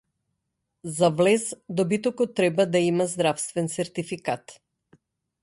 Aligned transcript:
За 0.99 1.09
влез 1.19 1.45
добитокот 1.79 2.33
треба 2.35 2.65
да 2.71 2.77
има 2.89 3.07
здравствен 3.13 3.69
сертификат 3.77 4.61